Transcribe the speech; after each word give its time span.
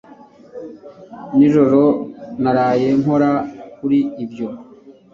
Nijoro 1.37 1.81
naraye 2.41 2.87
nkora 2.99 3.31
kuri 3.77 3.99
ibyo 4.23 4.47